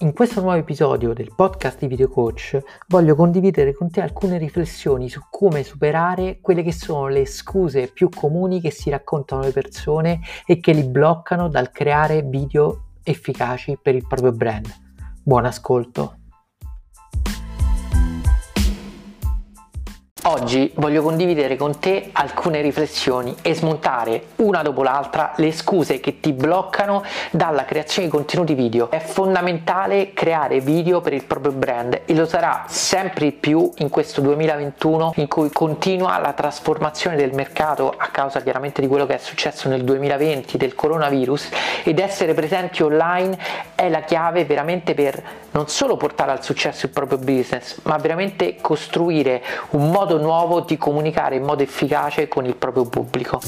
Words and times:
In 0.00 0.12
questo 0.12 0.40
nuovo 0.40 0.56
episodio 0.56 1.12
del 1.12 1.32
podcast 1.34 1.80
di 1.80 1.88
Video 1.88 2.08
Coach 2.08 2.56
voglio 2.86 3.16
condividere 3.16 3.74
con 3.74 3.90
te 3.90 4.00
alcune 4.00 4.38
riflessioni 4.38 5.08
su 5.08 5.20
come 5.28 5.64
superare 5.64 6.38
quelle 6.40 6.62
che 6.62 6.70
sono 6.70 7.08
le 7.08 7.26
scuse 7.26 7.88
più 7.88 8.08
comuni 8.08 8.60
che 8.60 8.70
si 8.70 8.90
raccontano 8.90 9.42
le 9.42 9.50
persone 9.50 10.20
e 10.46 10.60
che 10.60 10.70
li 10.70 10.84
bloccano 10.84 11.48
dal 11.48 11.72
creare 11.72 12.22
video 12.22 12.90
efficaci 13.02 13.76
per 13.82 13.96
il 13.96 14.06
proprio 14.06 14.30
brand. 14.30 14.72
Buon 15.20 15.46
ascolto! 15.46 16.17
Oggi 20.30 20.70
voglio 20.74 21.00
condividere 21.00 21.56
con 21.56 21.78
te 21.78 22.10
alcune 22.12 22.60
riflessioni 22.60 23.34
e 23.40 23.54
smontare 23.54 24.24
una 24.36 24.60
dopo 24.60 24.82
l'altra 24.82 25.32
le 25.36 25.50
scuse 25.52 26.00
che 26.00 26.20
ti 26.20 26.34
bloccano 26.34 27.02
dalla 27.30 27.64
creazione 27.64 28.08
di 28.08 28.14
contenuti 28.14 28.52
video. 28.52 28.90
È 28.90 28.98
fondamentale 28.98 30.12
creare 30.12 30.60
video 30.60 31.00
per 31.00 31.14
il 31.14 31.24
proprio 31.24 31.52
brand 31.52 32.02
e 32.04 32.14
lo 32.14 32.26
sarà 32.26 32.64
sempre 32.68 33.24
di 33.24 33.32
più 33.32 33.72
in 33.78 33.88
questo 33.88 34.20
2021 34.20 35.14
in 35.16 35.28
cui 35.28 35.48
continua 35.50 36.18
la 36.18 36.34
trasformazione 36.34 37.16
del 37.16 37.32
mercato 37.32 37.94
a 37.96 38.08
causa 38.08 38.42
chiaramente 38.42 38.82
di 38.82 38.86
quello 38.86 39.06
che 39.06 39.14
è 39.14 39.18
successo 39.18 39.70
nel 39.70 39.82
2020 39.82 40.58
del 40.58 40.74
coronavirus 40.74 41.48
ed 41.84 41.98
essere 42.00 42.34
presenti 42.34 42.82
online 42.82 43.38
è 43.74 43.88
la 43.88 44.02
chiave 44.02 44.44
veramente 44.44 44.92
per 44.92 45.22
non 45.52 45.68
solo 45.68 45.96
portare 45.96 46.32
al 46.32 46.44
successo 46.44 46.84
il 46.84 46.92
proprio 46.92 47.16
business 47.16 47.80
ma 47.84 47.96
veramente 47.96 48.56
costruire 48.60 49.42
un 49.70 49.90
modo 49.90 50.16
nuovo 50.18 50.60
di 50.60 50.76
comunicare 50.76 51.36
in 51.36 51.44
modo 51.44 51.62
efficace 51.62 52.28
con 52.28 52.44
il 52.44 52.56
proprio 52.56 52.84
pubblico. 52.84 53.40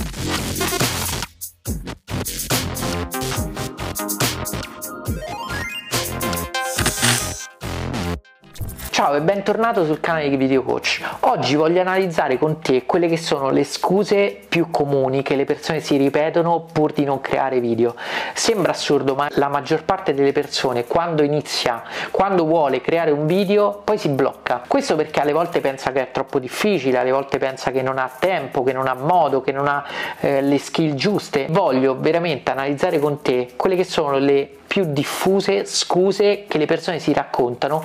Ciao 9.01 9.15
e 9.15 9.23
bentornato 9.23 9.87
sul 9.87 9.99
canale 9.99 10.29
di 10.29 10.37
Video 10.37 10.63
Coach. 10.63 11.01
Oggi 11.21 11.55
voglio 11.55 11.81
analizzare 11.81 12.37
con 12.37 12.61
te 12.61 12.85
quelle 12.85 13.09
che 13.09 13.17
sono 13.17 13.49
le 13.49 13.65
scuse 13.65 14.39
più 14.47 14.69
comuni 14.71 15.23
che 15.23 15.37
le 15.37 15.47
persone 15.47 15.81
si 15.81 15.97
ripetono 15.97 16.67
pur 16.71 16.93
di 16.93 17.05
non 17.05 17.23
creare 17.23 17.61
video. 17.61 17.95
Sembra 18.35 18.73
assurdo, 18.73 19.15
ma 19.15 19.29
la 19.37 19.49
maggior 19.49 19.85
parte 19.85 20.13
delle 20.13 20.33
persone 20.33 20.85
quando 20.85 21.23
inizia, 21.23 21.83
quando 22.11 22.45
vuole 22.45 22.83
creare 22.83 23.11
un 23.11 23.25
video, 23.25 23.81
poi 23.83 23.97
si 23.97 24.11
blocca. 24.11 24.65
Questo 24.69 24.97
perché 24.97 25.21
alle 25.21 25.33
volte 25.33 25.61
pensa 25.61 25.93
che 25.93 26.03
è 26.03 26.11
troppo 26.11 26.39
difficile, 26.39 26.99
alle 26.99 27.11
volte 27.11 27.39
pensa 27.39 27.71
che 27.71 27.81
non 27.81 27.97
ha 27.97 28.11
tempo, 28.19 28.63
che 28.63 28.75
non 28.75 28.87
ha 28.87 28.93
modo, 28.93 29.41
che 29.41 29.53
non 29.53 29.67
ha 29.67 29.83
eh, 30.21 30.43
le 30.43 30.59
skill 30.59 30.93
giuste. 30.93 31.47
Voglio 31.49 31.97
veramente 31.99 32.51
analizzare 32.51 32.99
con 32.99 33.23
te 33.23 33.53
quelle 33.57 33.77
che 33.77 33.85
sono 33.85 34.19
le 34.19 34.57
più 34.71 34.85
diffuse 34.93 35.65
scuse 35.65 36.45
che 36.47 36.57
le 36.57 36.65
persone 36.65 37.01
si 37.01 37.13
raccontano 37.13 37.83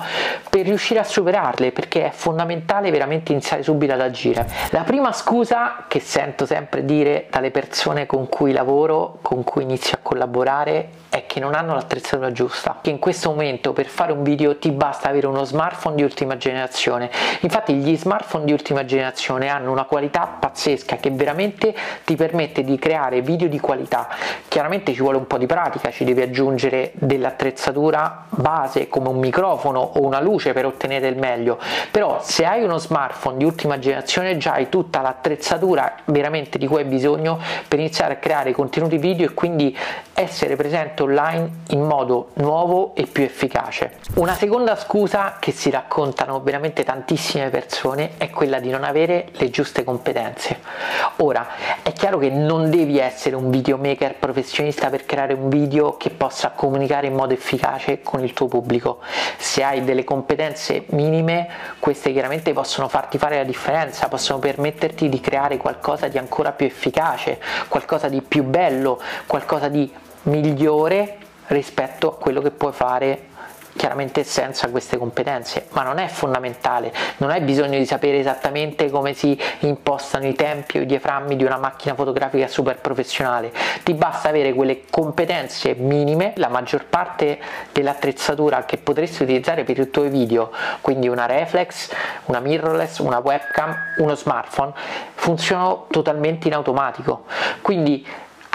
per 0.48 0.64
riuscire 0.66 1.00
a 1.00 1.02
superarle 1.02 1.72
perché 1.72 2.06
è 2.06 2.10
fondamentale 2.12 2.92
veramente 2.92 3.32
iniziare 3.32 3.64
subito 3.64 3.92
ad 3.92 4.00
agire. 4.00 4.46
La 4.70 4.82
prima 4.82 5.10
scusa 5.12 5.86
che 5.88 5.98
sento 5.98 6.46
sempre 6.46 6.84
dire 6.84 7.26
dalle 7.28 7.50
persone 7.50 8.06
con 8.06 8.28
cui 8.28 8.52
lavoro, 8.52 9.18
con 9.20 9.42
cui 9.42 9.64
inizio 9.64 9.96
a 9.96 10.00
collaborare 10.00 10.90
è 11.16 11.26
che 11.26 11.40
non 11.40 11.54
hanno 11.54 11.74
l'attrezzatura 11.74 12.30
giusta, 12.30 12.78
che 12.82 12.90
in 12.90 12.98
questo 12.98 13.30
momento 13.30 13.72
per 13.72 13.86
fare 13.86 14.12
un 14.12 14.22
video 14.22 14.58
ti 14.58 14.70
basta 14.70 15.08
avere 15.08 15.26
uno 15.26 15.44
smartphone 15.44 15.96
di 15.96 16.02
ultima 16.02 16.36
generazione. 16.36 17.10
Infatti 17.40 17.74
gli 17.74 17.96
smartphone 17.96 18.44
di 18.44 18.52
ultima 18.52 18.84
generazione 18.84 19.48
hanno 19.48 19.70
una 19.70 19.84
qualità 19.84 20.26
pazzesca 20.38 20.96
che 20.96 21.10
veramente 21.10 21.74
ti 22.04 22.16
permette 22.16 22.64
di 22.64 22.78
creare 22.78 23.22
video 23.22 23.48
di 23.48 23.58
qualità. 23.58 24.08
Chiaramente 24.48 24.92
ci 24.92 25.00
vuole 25.00 25.16
un 25.16 25.26
po' 25.26 25.38
di 25.38 25.46
pratica, 25.46 25.90
ci 25.90 26.04
devi 26.04 26.20
aggiungere 26.20 26.92
dell'attrezzatura 26.94 28.26
base 28.28 28.88
come 28.88 29.08
un 29.08 29.18
microfono 29.18 29.80
o 29.80 30.02
una 30.02 30.20
luce 30.20 30.52
per 30.52 30.66
ottenere 30.66 31.08
il 31.08 31.16
meglio, 31.16 31.58
però 31.90 32.20
se 32.22 32.44
hai 32.44 32.62
uno 32.62 32.76
smartphone 32.76 33.38
di 33.38 33.44
ultima 33.44 33.78
generazione 33.78 34.36
già 34.36 34.52
hai 34.52 34.68
tutta 34.68 35.00
l'attrezzatura 35.00 35.94
veramente 36.06 36.58
di 36.58 36.66
cui 36.66 36.78
hai 36.78 36.84
bisogno 36.84 37.38
per 37.66 37.78
iniziare 37.78 38.14
a 38.14 38.16
creare 38.16 38.52
contenuti 38.52 38.98
video 38.98 39.26
e 39.26 39.34
quindi 39.34 39.76
essere 40.12 40.56
presente 40.56 41.02
online 41.06 41.50
in 41.70 41.82
modo 41.82 42.30
nuovo 42.34 42.94
e 42.94 43.06
più 43.06 43.22
efficace. 43.22 43.98
Una 44.14 44.34
seconda 44.34 44.76
scusa 44.76 45.36
che 45.38 45.52
si 45.52 45.70
raccontano 45.70 46.40
veramente 46.40 46.84
tantissime 46.84 47.48
persone 47.48 48.12
è 48.18 48.30
quella 48.30 48.60
di 48.60 48.70
non 48.70 48.84
avere 48.84 49.28
le 49.32 49.50
giuste 49.50 49.84
competenze. 49.84 50.60
Ora, 51.16 51.46
è 51.82 51.92
chiaro 51.92 52.18
che 52.18 52.30
non 52.30 52.70
devi 52.70 52.98
essere 52.98 53.36
un 53.36 53.50
videomaker 53.50 54.16
professionista 54.16 54.90
per 54.90 55.06
creare 55.06 55.32
un 55.32 55.48
video 55.48 55.96
che 55.96 56.10
possa 56.10 56.50
comunicare 56.50 57.06
in 57.06 57.14
modo 57.14 57.32
efficace 57.32 58.02
con 58.02 58.22
il 58.22 58.32
tuo 58.32 58.48
pubblico. 58.48 58.98
Se 59.38 59.62
hai 59.62 59.84
delle 59.84 60.04
competenze 60.04 60.84
minime, 60.88 61.48
queste 61.78 62.12
chiaramente 62.12 62.52
possono 62.52 62.88
farti 62.88 63.18
fare 63.18 63.36
la 63.36 63.44
differenza, 63.44 64.08
possono 64.08 64.38
permetterti 64.38 65.08
di 65.08 65.20
creare 65.20 65.56
qualcosa 65.56 66.08
di 66.08 66.18
ancora 66.18 66.52
più 66.52 66.66
efficace, 66.66 67.40
qualcosa 67.68 68.08
di 68.08 68.20
più 68.22 68.42
bello, 68.42 69.00
qualcosa 69.26 69.68
di 69.68 70.04
migliore 70.26 71.18
rispetto 71.48 72.08
a 72.08 72.16
quello 72.16 72.40
che 72.40 72.50
puoi 72.50 72.72
fare 72.72 73.34
chiaramente 73.76 74.24
senza 74.24 74.68
queste 74.70 74.96
competenze, 74.96 75.66
ma 75.72 75.82
non 75.82 75.98
è 75.98 76.08
fondamentale, 76.08 76.92
non 77.18 77.30
hai 77.30 77.40
bisogno 77.42 77.78
di 77.78 77.86
sapere 77.86 78.18
esattamente 78.18 78.90
come 78.90 79.12
si 79.12 79.38
impostano 79.60 80.26
i 80.26 80.34
tempi 80.34 80.78
o 80.78 80.80
i 80.80 80.86
diaframmi 80.86 81.36
di 81.36 81.44
una 81.44 81.58
macchina 81.58 81.94
fotografica 81.94 82.48
super 82.48 82.78
professionale, 82.78 83.52
ti 83.84 83.94
basta 83.94 84.30
avere 84.30 84.54
quelle 84.54 84.84
competenze 84.90 85.74
minime, 85.74 86.32
la 86.36 86.48
maggior 86.48 86.86
parte 86.86 87.38
dell'attrezzatura 87.72 88.64
che 88.64 88.78
potresti 88.78 89.22
utilizzare 89.22 89.62
per 89.64 89.78
i 89.78 89.90
tuoi 89.90 90.08
video, 90.08 90.50
quindi 90.80 91.06
una 91.08 91.26
reflex, 91.26 91.90
una 92.24 92.40
mirrorless, 92.40 92.98
una 92.98 93.18
webcam, 93.18 93.74
uno 93.98 94.14
smartphone, 94.14 94.72
funzionano 95.14 95.86
totalmente 95.90 96.48
in 96.48 96.54
automatico, 96.54 97.24
quindi 97.60 98.06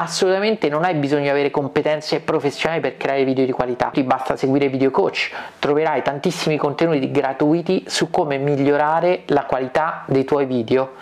assolutamente 0.02 0.68
non 0.68 0.84
hai 0.84 0.96
bisogno 0.96 1.24
di 1.24 1.30
avere 1.30 1.52
competenze 1.52 2.22
professionali 2.22 2.82
per 2.82 2.98
creare 2.98 3.24
video 3.24 3.46
di 3.46 3.52
qualità, 3.52 3.90
ti 3.94 4.04
basta 4.04 4.36
seguire 4.36 4.68
Video 4.68 4.90
Coach, 4.90 5.32
troverai 5.60 6.02
tantissimi 6.02 6.58
contenuti 6.58 7.12
gratuiti 7.12 7.86
su 7.88 8.10
come 8.10 8.38
migliorare 8.38 9.24
la 9.28 9.46
qualità 9.46 10.04
dei 10.08 10.26
tuoi 10.26 10.46
video, 10.46 10.94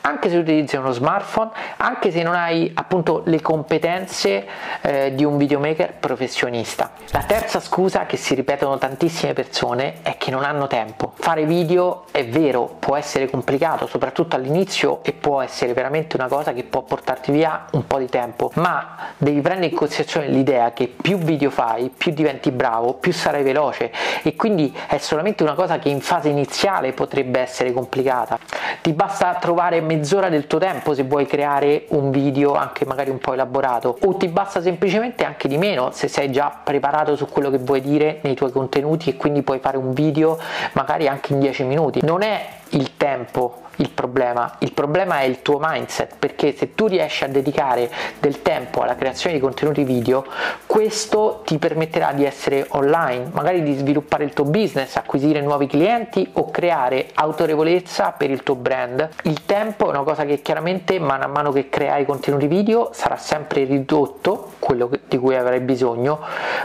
anche 0.00 0.30
se 0.30 0.38
utilizzi 0.38 0.76
uno 0.76 0.92
smartphone, 0.92 1.50
anche 1.76 2.10
se 2.10 2.22
non 2.22 2.34
hai 2.34 2.70
appunto 2.74 3.22
le 3.26 3.42
competenze 3.42 4.46
eh, 4.80 5.14
di 5.14 5.24
un 5.24 5.36
videomaker 5.36 5.94
professionista. 6.00 6.92
La 7.10 7.22
terza 7.22 7.60
scusa 7.60 8.06
che 8.06 8.16
si 8.16 8.34
ripetono 8.34 8.78
tantissime 8.78 9.34
persone 9.34 9.96
è 10.02 10.16
che 10.16 10.30
non 10.30 10.44
hanno 10.44 10.66
tempo. 10.66 11.12
Fare 11.16 11.44
video 11.44 12.04
è 12.10 12.24
vero, 12.24 12.76
può 12.78 12.96
essere 12.96 13.28
complicato, 13.28 13.86
soprattutto 13.86 14.36
all'inizio 14.36 15.00
e 15.02 15.12
può 15.12 15.42
essere 15.42 15.74
veramente 15.74 16.16
una 16.16 16.28
cosa 16.28 16.52
che 16.52 16.62
può 16.62 16.82
portarti 16.82 17.32
via 17.32 17.66
un 17.72 17.86
po' 17.86 17.98
di 17.98 18.06
tempo 18.06 18.45
ma 18.54 18.96
devi 19.16 19.40
prendere 19.40 19.70
in 19.70 19.76
considerazione 19.76 20.28
l'idea 20.28 20.72
che 20.72 20.88
più 20.88 21.18
video 21.18 21.50
fai, 21.50 21.90
più 21.94 22.12
diventi 22.12 22.50
bravo, 22.50 22.94
più 22.94 23.12
sarai 23.12 23.42
veloce 23.42 23.90
e 24.22 24.34
quindi 24.34 24.74
è 24.86 24.98
solamente 24.98 25.42
una 25.42 25.54
cosa 25.54 25.78
che 25.78 25.88
in 25.88 26.00
fase 26.00 26.28
iniziale 26.28 26.92
potrebbe 26.92 27.40
essere 27.40 27.72
complicata. 27.72 28.38
Ti 28.80 28.92
basta 28.92 29.34
trovare 29.34 29.80
mezz'ora 29.80 30.28
del 30.28 30.46
tuo 30.46 30.58
tempo 30.58 30.94
se 30.94 31.02
vuoi 31.02 31.26
creare 31.26 31.86
un 31.88 32.10
video 32.10 32.54
anche 32.54 32.84
magari 32.84 33.10
un 33.10 33.18
po' 33.18 33.32
elaborato 33.32 33.98
o 34.02 34.14
ti 34.16 34.28
basta 34.28 34.60
semplicemente 34.60 35.24
anche 35.24 35.48
di 35.48 35.58
meno 35.58 35.90
se 35.92 36.08
sei 36.08 36.30
già 36.30 36.52
preparato 36.62 37.16
su 37.16 37.26
quello 37.26 37.50
che 37.50 37.58
vuoi 37.58 37.80
dire 37.80 38.18
nei 38.22 38.34
tuoi 38.34 38.52
contenuti 38.52 39.10
e 39.10 39.16
quindi 39.16 39.42
puoi 39.42 39.58
fare 39.58 39.76
un 39.76 39.92
video 39.92 40.38
magari 40.72 41.08
anche 41.08 41.32
in 41.32 41.40
10 41.40 41.64
minuti. 41.64 42.00
Non 42.02 42.22
è 42.22 42.46
il 42.70 42.96
tempo 42.96 43.64
il 43.76 43.90
problema, 43.90 44.56
il 44.60 44.72
problema 44.72 45.20
è 45.20 45.24
il 45.24 45.42
tuo 45.42 45.58
mindset 45.60 46.14
perché 46.18 46.54
se 46.56 46.74
tu 46.74 46.86
riesci 46.86 47.24
a 47.24 47.28
dedicare 47.28 47.90
del 48.18 48.42
tempo 48.42 48.80
alla 48.80 48.94
creazione 48.94 49.34
di 49.36 49.40
contenuti 49.42 49.84
video 49.84 50.24
questo 50.66 51.42
ti 51.44 51.58
permetterà 51.58 52.12
di 52.12 52.24
essere 52.24 52.66
online, 52.70 53.30
magari 53.32 53.62
di 53.62 53.74
sviluppare 53.74 54.24
il 54.24 54.32
tuo 54.32 54.44
business, 54.44 54.96
acquisire 54.96 55.40
nuovi 55.40 55.66
clienti 55.66 56.28
o 56.34 56.50
creare 56.50 57.08
autorevolezza 57.14 58.12
per 58.12 58.30
il 58.30 58.42
tuo 58.42 58.56
brand. 58.56 59.08
Il 59.22 59.44
tempo 59.44 59.86
è 59.86 59.90
una 59.90 60.02
cosa 60.02 60.24
che 60.24 60.42
chiaramente 60.42 60.98
mano 60.98 61.24
a 61.24 61.28
mano 61.28 61.52
che 61.52 61.68
creai 61.68 62.04
contenuti 62.04 62.46
video 62.46 62.90
sarà 62.92 63.16
sempre 63.16 63.64
ridotto, 63.64 64.52
quello 64.58 64.90
di 65.06 65.18
cui 65.18 65.36
avrai 65.36 65.60
bisogno, 65.60 66.20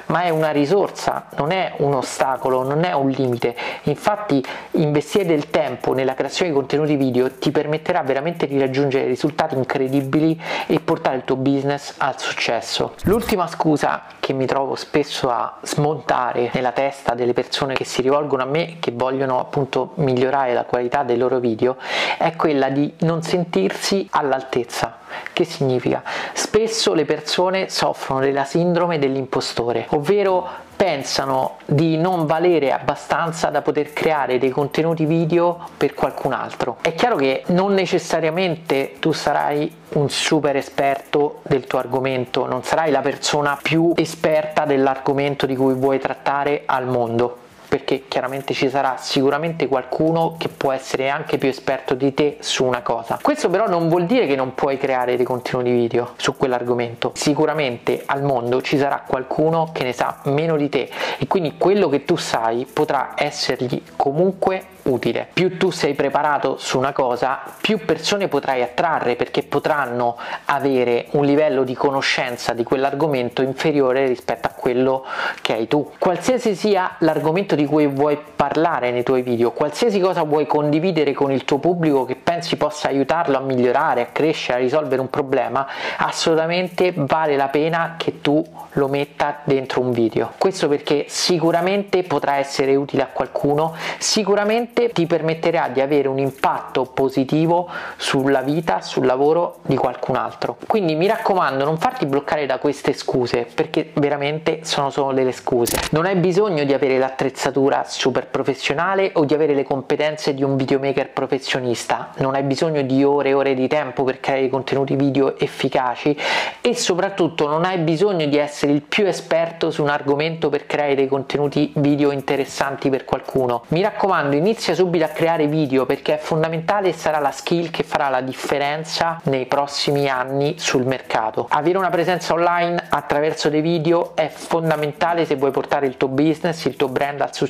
ma 0.07 0.23
è 0.23 0.29
una 0.29 0.51
risorsa, 0.51 1.27
non 1.37 1.51
è 1.51 1.73
un 1.77 1.93
ostacolo, 1.93 2.63
non 2.63 2.83
è 2.83 2.93
un 2.93 3.09
limite. 3.09 3.55
Infatti 3.83 4.43
investire 4.71 5.25
del 5.25 5.49
tempo 5.49 5.90
nella 5.93 6.13
creazione 6.13 6.51
di 6.51 6.57
contenuti 6.57 6.95
video 6.95 7.31
ti 7.31 7.51
permetterà 7.51 8.01
veramente 8.01 8.47
di 8.47 8.59
raggiungere 8.59 9.05
risultati 9.05 9.55
incredibili 9.55 10.39
e 10.67 10.79
portare 10.79 11.17
il 11.17 11.23
tuo 11.23 11.35
business 11.35 11.95
al 11.97 12.19
successo. 12.19 12.95
L'ultima 13.03 13.47
scusa 13.47 14.03
che 14.19 14.33
mi 14.33 14.45
trovo 14.45 14.75
spesso 14.75 15.29
a 15.29 15.57
smontare 15.61 16.51
nella 16.53 16.71
testa 16.71 17.13
delle 17.13 17.33
persone 17.33 17.73
che 17.73 17.83
si 17.83 18.01
rivolgono 18.01 18.43
a 18.43 18.45
me 18.45 18.77
che 18.79 18.91
vogliono 18.93 19.39
appunto 19.39 19.91
migliorare 19.95 20.53
la 20.53 20.63
qualità 20.63 21.03
dei 21.03 21.17
loro 21.17 21.39
video 21.39 21.77
è 22.17 22.35
quella 22.35 22.69
di 22.69 22.93
non 22.99 23.21
sentirsi 23.21 24.07
all'altezza. 24.11 24.97
Che 25.33 25.43
significa? 25.43 26.03
Spesso 26.33 26.93
le 26.93 27.05
persone 27.05 27.69
soffrono 27.69 28.21
della 28.21 28.45
sindrome 28.45 28.99
dell'impostore, 28.99 29.85
ovvero 29.89 30.69
pensano 30.81 31.57
di 31.67 31.95
non 31.95 32.25
valere 32.25 32.71
abbastanza 32.71 33.49
da 33.49 33.61
poter 33.61 33.93
creare 33.93 34.39
dei 34.39 34.49
contenuti 34.49 35.05
video 35.05 35.59
per 35.77 35.93
qualcun 35.93 36.33
altro. 36.33 36.77
È 36.81 36.95
chiaro 36.95 37.17
che 37.17 37.43
non 37.49 37.75
necessariamente 37.75 38.95
tu 38.97 39.11
sarai 39.11 39.71
un 39.89 40.09
super 40.09 40.55
esperto 40.55 41.41
del 41.43 41.67
tuo 41.67 41.77
argomento, 41.77 42.47
non 42.47 42.63
sarai 42.63 42.89
la 42.89 43.01
persona 43.01 43.59
più 43.61 43.93
esperta 43.95 44.65
dell'argomento 44.65 45.45
di 45.45 45.55
cui 45.55 45.75
vuoi 45.75 45.99
trattare 45.99 46.63
al 46.65 46.87
mondo 46.87 47.40
perché 47.71 48.03
chiaramente 48.09 48.53
ci 48.53 48.69
sarà 48.69 48.97
sicuramente 48.97 49.69
qualcuno 49.69 50.35
che 50.37 50.49
può 50.49 50.73
essere 50.73 51.07
anche 51.07 51.37
più 51.37 51.47
esperto 51.47 51.93
di 51.93 52.13
te 52.13 52.35
su 52.41 52.65
una 52.65 52.81
cosa. 52.81 53.17
Questo 53.21 53.49
però 53.49 53.65
non 53.69 53.87
vuol 53.87 54.05
dire 54.05 54.27
che 54.27 54.35
non 54.35 54.53
puoi 54.55 54.77
creare 54.77 55.15
dei 55.15 55.23
contenuti 55.23 55.71
video 55.71 56.11
su 56.17 56.35
quell'argomento. 56.35 57.13
Sicuramente 57.15 58.03
al 58.05 58.23
mondo 58.23 58.61
ci 58.61 58.77
sarà 58.77 59.05
qualcuno 59.07 59.69
che 59.71 59.85
ne 59.85 59.93
sa 59.93 60.19
meno 60.25 60.57
di 60.57 60.67
te 60.67 60.89
e 61.17 61.27
quindi 61.27 61.55
quello 61.57 61.87
che 61.87 62.03
tu 62.03 62.17
sai 62.17 62.67
potrà 62.71 63.13
essergli 63.15 63.81
comunque 63.95 64.65
utile. 64.83 65.27
Più 65.31 65.57
tu 65.57 65.69
sei 65.71 65.93
preparato 65.93 66.57
su 66.57 66.77
una 66.77 66.91
cosa, 66.91 67.41
più 67.59 67.83
persone 67.85 68.27
potrai 68.27 68.61
attrarre 68.61 69.15
perché 69.15 69.43
potranno 69.43 70.17
avere 70.45 71.07
un 71.11 71.25
livello 71.25 71.63
di 71.63 71.75
conoscenza 71.75 72.53
di 72.53 72.63
quell'argomento 72.63 73.41
inferiore 73.41 74.07
rispetto 74.07 74.47
a 74.47 74.51
quello 74.51 75.05
che 75.41 75.53
hai 75.53 75.67
tu. 75.67 75.91
Qualsiasi 75.97 76.55
sia 76.55 76.95
l'argomento 76.99 77.55
di 77.55 77.60
cui 77.65 77.87
vuoi 77.87 78.17
parlare 78.35 78.91
nei 78.91 79.03
tuoi 79.03 79.21
video, 79.21 79.51
qualsiasi 79.51 79.99
cosa 79.99 80.23
vuoi 80.23 80.47
condividere 80.47 81.13
con 81.13 81.31
il 81.31 81.45
tuo 81.45 81.59
pubblico 81.59 82.05
che 82.05 82.15
pensi 82.15 82.55
possa 82.55 82.87
aiutarlo 82.87 83.37
a 83.37 83.41
migliorare, 83.41 84.01
a 84.01 84.05
crescere, 84.07 84.57
a 84.57 84.61
risolvere 84.61 85.01
un 85.01 85.09
problema, 85.09 85.67
assolutamente 85.97 86.93
vale 86.95 87.35
la 87.35 87.49
pena 87.49 87.95
che 87.97 88.21
tu 88.21 88.43
lo 88.73 88.87
metta 88.87 89.39
dentro 89.43 89.81
un 89.81 89.91
video. 89.91 90.33
Questo 90.37 90.67
perché 90.67 91.05
sicuramente 91.07 92.03
potrà 92.03 92.37
essere 92.37 92.75
utile 92.75 93.03
a 93.03 93.07
qualcuno, 93.07 93.75
sicuramente 93.97 94.89
ti 94.89 95.05
permetterà 95.05 95.67
di 95.67 95.81
avere 95.81 96.07
un 96.07 96.17
impatto 96.17 96.85
positivo 96.85 97.69
sulla 97.97 98.41
vita, 98.41 98.81
sul 98.81 99.05
lavoro 99.05 99.59
di 99.63 99.75
qualcun 99.75 100.15
altro. 100.15 100.57
Quindi 100.67 100.95
mi 100.95 101.07
raccomando, 101.07 101.63
non 101.63 101.77
farti 101.77 102.05
bloccare 102.05 102.45
da 102.45 102.57
queste 102.57 102.93
scuse, 102.93 103.47
perché 103.53 103.91
veramente 103.93 104.59
sono 104.63 104.89
solo 104.89 105.13
delle 105.13 105.31
scuse. 105.31 105.77
Non 105.91 106.05
hai 106.05 106.15
bisogno 106.15 106.63
di 106.63 106.73
avere 106.73 106.97
l'attrezzatura 106.97 107.49
super 107.85 108.27
professionale 108.27 109.11
o 109.15 109.25
di 109.25 109.33
avere 109.33 109.53
le 109.53 109.63
competenze 109.63 110.33
di 110.33 110.43
un 110.43 110.55
videomaker 110.55 111.09
professionista, 111.11 112.11
non 112.17 112.35
hai 112.35 112.43
bisogno 112.43 112.81
di 112.81 113.03
ore 113.03 113.29
e 113.29 113.33
ore 113.33 113.53
di 113.53 113.67
tempo 113.67 114.03
per 114.03 114.19
creare 114.19 114.49
contenuti 114.49 114.95
video 114.95 115.37
efficaci 115.37 116.17
e 116.61 116.75
soprattutto 116.75 117.47
non 117.47 117.65
hai 117.65 117.79
bisogno 117.79 118.25
di 118.25 118.37
essere 118.37 118.71
il 118.71 118.81
più 118.81 119.05
esperto 119.05 119.69
su 119.69 119.81
un 119.81 119.89
argomento 119.89 120.49
per 120.49 120.65
creare 120.65 120.95
dei 120.95 121.07
contenuti 121.07 121.71
video 121.75 122.11
interessanti 122.11 122.89
per 122.89 123.05
qualcuno. 123.05 123.63
Mi 123.69 123.81
raccomando, 123.81 124.35
inizia 124.35 124.73
subito 124.73 125.05
a 125.05 125.09
creare 125.09 125.47
video 125.47 125.85
perché 125.85 126.15
è 126.15 126.17
fondamentale 126.17 126.89
e 126.89 126.93
sarà 126.93 127.19
la 127.19 127.31
skill 127.31 127.69
che 127.69 127.83
farà 127.83 128.09
la 128.09 128.21
differenza 128.21 129.19
nei 129.23 129.45
prossimi 129.45 130.07
anni 130.07 130.55
sul 130.57 130.85
mercato. 130.85 131.47
Avere 131.49 131.77
una 131.77 131.89
presenza 131.89 132.33
online 132.33 132.87
attraverso 132.89 133.49
dei 133.49 133.61
video 133.61 134.15
è 134.15 134.29
fondamentale 134.29 135.25
se 135.25 135.35
vuoi 135.35 135.51
portare 135.51 135.85
il 135.85 135.97
tuo 135.97 136.07
business, 136.07 136.65
il 136.65 136.75
tuo 136.75 136.87
brand 136.87 137.19
al 137.21 137.27
successo 137.27 137.40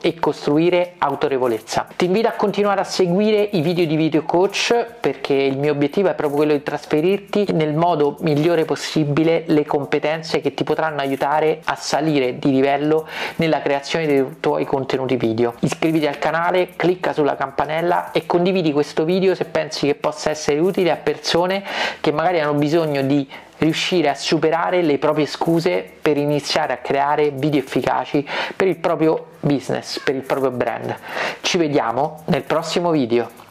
e 0.00 0.14
costruire 0.18 0.94
autorevolezza. 0.98 1.86
Ti 1.96 2.06
invito 2.06 2.28
a 2.28 2.32
continuare 2.32 2.80
a 2.80 2.84
seguire 2.84 3.48
i 3.52 3.60
video 3.60 3.86
di 3.86 3.96
Video 3.96 4.22
Coach 4.22 4.74
perché 5.00 5.34
il 5.34 5.56
mio 5.56 5.72
obiettivo 5.72 6.08
è 6.08 6.14
proprio 6.14 6.38
quello 6.38 6.52
di 6.52 6.62
trasferirti 6.62 7.52
nel 7.52 7.74
modo 7.74 8.16
migliore 8.20 8.64
possibile 8.64 9.44
le 9.46 9.64
competenze 9.64 10.40
che 10.40 10.54
ti 10.54 10.64
potranno 10.64 11.00
aiutare 11.00 11.60
a 11.64 11.74
salire 11.74 12.38
di 12.38 12.50
livello 12.50 13.06
nella 13.36 13.60
creazione 13.62 14.06
dei 14.06 14.24
tuoi 14.40 14.64
contenuti 14.64 15.16
video. 15.16 15.54
Iscriviti 15.60 16.06
al 16.06 16.18
canale, 16.18 16.70
clicca 16.76 17.12
sulla 17.12 17.36
campanella 17.36 18.12
e 18.12 18.26
condividi 18.26 18.72
questo 18.72 19.04
video 19.04 19.34
se 19.34 19.44
pensi 19.44 19.86
che 19.86 19.94
possa 19.94 20.30
essere 20.30 20.58
utile 20.58 20.90
a 20.90 20.96
persone 20.96 21.64
che 22.00 22.12
magari 22.12 22.40
hanno 22.40 22.54
bisogno 22.54 23.02
di 23.02 23.28
riuscire 23.60 24.08
a 24.08 24.14
superare 24.14 24.82
le 24.82 24.98
proprie 24.98 25.26
scuse 25.26 25.90
per 26.00 26.16
iniziare 26.16 26.72
a 26.72 26.78
creare 26.78 27.30
video 27.30 27.60
efficaci 27.60 28.26
per 28.56 28.66
il 28.66 28.78
proprio 28.78 29.32
business, 29.40 29.98
per 30.00 30.14
il 30.14 30.22
proprio 30.22 30.50
brand. 30.50 30.94
Ci 31.40 31.58
vediamo 31.58 32.22
nel 32.26 32.42
prossimo 32.42 32.90
video. 32.90 33.48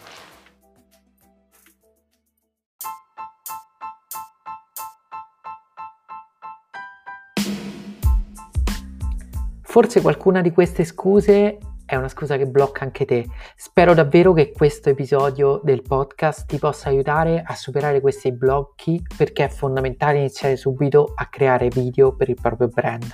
Forse 9.61 10.01
qualcuna 10.01 10.41
di 10.41 10.51
queste 10.51 10.83
scuse 10.83 11.59
è 11.89 11.95
una 11.95 12.07
scusa 12.07 12.37
che 12.37 12.45
blocca 12.45 12.83
anche 12.83 13.03
te. 13.03 13.25
Spero 13.55 13.95
davvero 13.95 14.31
che 14.31 14.51
questo 14.51 14.89
episodio 14.89 15.59
del 15.63 15.81
podcast 15.81 16.45
ti 16.45 16.59
possa 16.59 16.89
aiutare 16.89 17.41
a 17.43 17.55
superare 17.55 17.99
questi 17.99 18.31
blocchi 18.31 19.03
perché 19.17 19.45
è 19.45 19.49
fondamentale 19.49 20.19
iniziare 20.19 20.55
subito 20.55 21.13
a 21.15 21.25
creare 21.25 21.69
video 21.69 22.15
per 22.15 22.29
il 22.29 22.37
proprio 22.39 22.67
brand. 22.67 23.07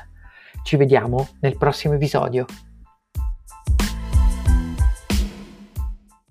Ci 0.62 0.76
vediamo 0.76 1.26
nel 1.40 1.58
prossimo 1.58 1.94
episodio. 1.94 2.46